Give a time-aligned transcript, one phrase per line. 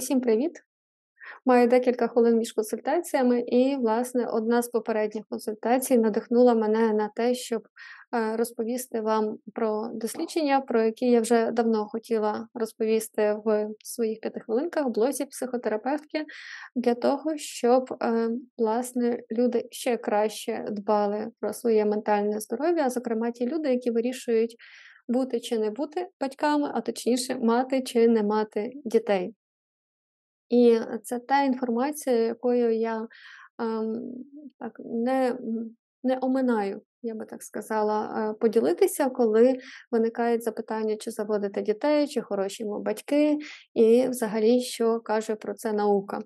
[0.00, 0.52] Усім привіт!
[1.46, 7.34] Маю декілька хвилин між консультаціями, і, власне, одна з попередніх консультацій надихнула мене на те,
[7.34, 7.62] щоб
[8.14, 14.40] е, розповісти вам про дослідження, про які я вже давно хотіла розповісти в своїх п'яти
[14.40, 16.24] хвилинках в блозі психотерапевтки,
[16.76, 18.28] для того, щоб е,
[18.58, 24.56] власне люди ще краще дбали про своє ментальне здоров'я, зокрема ті люди, які вирішують.
[25.08, 29.34] Бути чи не бути батьками, а точніше, мати чи не мати дітей.
[30.50, 33.08] І це та інформація, якою я
[33.58, 34.12] ем,
[34.58, 35.38] так не
[36.02, 39.58] не оминаю, я би так сказала, е, поділитися, коли
[39.90, 43.38] виникають запитання, чи заводити дітей, чи хороші ми батьки,
[43.74, 46.22] і взагалі, що каже про це наука.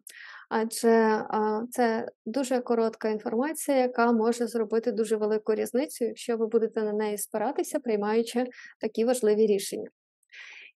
[0.48, 1.24] Адже
[1.70, 7.18] це дуже коротка інформація, яка може зробити дуже велику різницю, якщо ви будете на неї
[7.18, 8.46] спиратися, приймаючи
[8.80, 9.88] такі важливі рішення.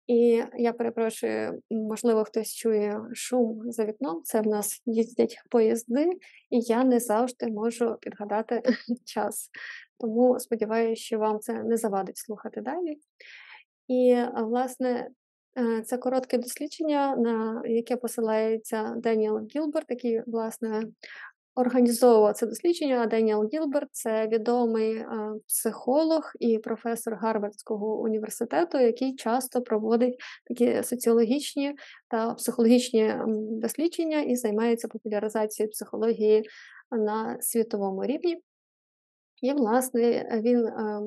[0.08, 4.22] І я перепрошую, можливо, хтось чує шум за вікном.
[4.24, 6.10] Це в нас їздять поїзди,
[6.50, 8.64] і я не завжди можу підгадати
[9.06, 9.50] час.
[10.00, 12.98] Тому сподіваюся, що вам це не завадить слухати далі.
[13.88, 15.10] І, власне,
[15.58, 20.84] е, це коротке дослідження, на яке посилається Деніел Гілберт, який, власне,
[21.58, 25.08] Організовував це дослідження Деніел Гілберт, це відомий е,
[25.48, 30.16] психолог і професор Гарвардського університету, який часто проводить
[30.48, 31.76] такі соціологічні
[32.08, 33.16] та психологічні
[33.62, 36.44] дослідження і займається популяризацією психології
[36.92, 38.42] на світовому рівні.
[39.42, 41.02] І, власне, він, е,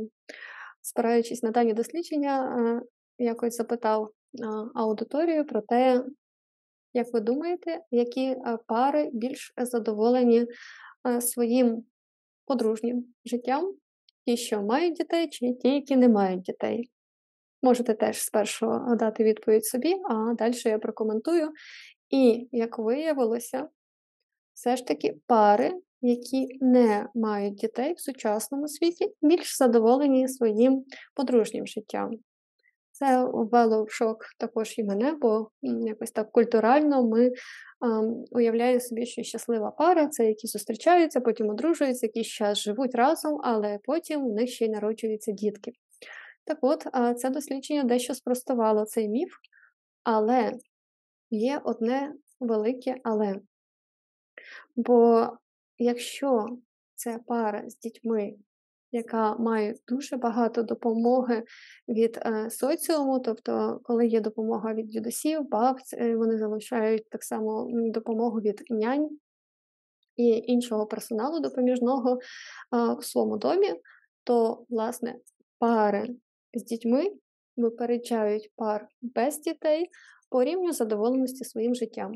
[0.82, 2.82] спираючись на дані дослідження, е,
[3.24, 4.10] якось запитав
[4.74, 6.04] аудиторію про те,
[6.94, 10.46] як ви думаєте, які е, пари більш задоволені
[11.08, 11.84] е, своїм
[12.46, 13.74] подружнім життям?
[14.26, 16.90] Ті, що мають дітей, чи ті, які не мають дітей?
[17.62, 21.50] Можете теж спершу дати відповідь собі, а далі я прокоментую.
[22.10, 23.68] І, як виявилося,
[24.54, 30.84] все ж таки пари, які не мають дітей в сучасному світі, більш задоволені своїм
[31.14, 32.10] подружнім життям.
[32.98, 37.30] Це ввело в шок також і мене, бо якось так культурально ми
[37.80, 38.00] а,
[38.30, 43.78] уявляємо собі, що щаслива пара це які зустрічаються, потім одружуються, якийсь час живуть разом, але
[43.84, 45.72] потім в них ще й народжуються дітки.
[46.44, 46.86] Так от,
[47.18, 49.30] це дослідження дещо спростувало цей міф,
[50.04, 50.52] але
[51.30, 53.40] є одне велике але.
[54.76, 55.28] Бо
[55.78, 56.46] якщо
[56.94, 58.34] це пара з дітьми
[58.92, 61.44] яка має дуже багато допомоги
[61.88, 67.68] від е, соціуму, тобто, коли є допомога від дідусів, бабць, е, вони залишають так само
[67.70, 69.08] допомогу від нянь
[70.16, 72.18] і іншого персоналу допоміжного
[72.98, 73.74] в своєму домі,
[74.24, 75.14] то, власне,
[75.58, 76.08] пари
[76.54, 77.12] з дітьми
[77.56, 79.90] випереджають пар без дітей
[80.30, 82.12] по рівню задоволеності своїм життям.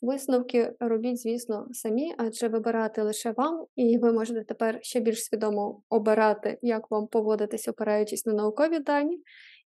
[0.00, 5.82] Висновки робіть, звісно, самі, адже вибирати лише вам, і ви можете тепер ще більш свідомо
[5.88, 9.18] обирати, як вам поводитись, опираючись на наукові дані.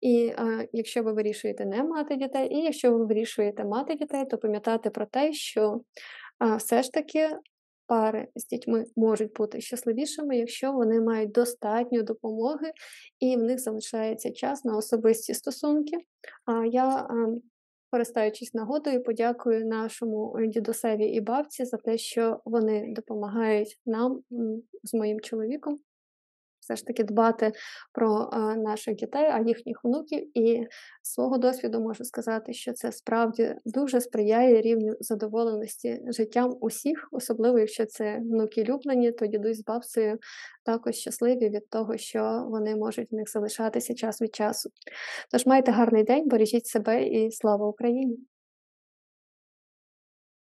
[0.01, 4.39] І а, якщо ви вирішуєте не мати дітей, і якщо ви вирішуєте мати дітей, то
[4.39, 5.81] пам'ятати про те, що
[6.39, 7.29] а, все ж таки
[7.87, 12.73] пари з дітьми можуть бути щасливішими, якщо вони мають достатньо допомоги
[13.21, 15.97] і в них залишається час на особисті стосунки.
[16.45, 17.09] А я
[17.91, 24.21] Користуючись нагодою, подякую нашому дідусеві і бабці за те, що вони допомагають нам
[24.83, 25.79] з моїм чоловіком
[26.71, 27.53] все ж таки дбати
[27.93, 30.39] про наших дітей, а їхніх внуків.
[30.39, 30.67] І
[31.03, 37.59] з свого досвіду можу сказати, що це справді дуже сприяє рівню задоволеності життям усіх, особливо
[37.59, 40.19] якщо це внуки люблені, то дідусь з бабцею
[40.65, 44.71] також щасливі від того, що вони можуть в них залишатися час від часу.
[45.31, 48.19] Тож майте гарний день, бережіть себе і слава Україні!